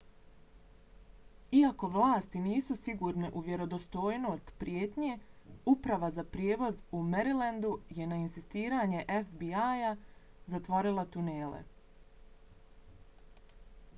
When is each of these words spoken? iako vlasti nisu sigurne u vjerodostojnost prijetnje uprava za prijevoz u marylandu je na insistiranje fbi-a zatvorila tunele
iako 1.57 1.89
vlasti 1.95 2.39
nisu 2.45 2.77
sigurne 2.85 3.29
u 3.41 3.43
vjerodostojnost 3.49 4.49
prijetnje 4.63 5.17
uprava 5.73 6.09
za 6.15 6.25
prijevoz 6.37 6.79
u 7.01 7.03
marylandu 7.11 7.75
je 7.99 8.07
na 8.15 8.19
insistiranje 8.23 9.05
fbi-a 9.29 9.93
zatvorila 10.57 11.05
tunele 11.19 11.61